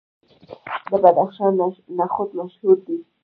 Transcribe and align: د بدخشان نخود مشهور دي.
د 0.89 0.91
بدخشان 1.03 1.53
نخود 1.97 2.29
مشهور 2.39 2.77
دي. 2.85 2.97